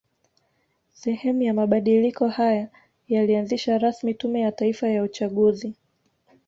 [0.93, 2.69] Sehemu ya mabadiliko haya
[3.07, 5.75] yalianzisha rasmi Tume ya Taifa ya Uchaguzi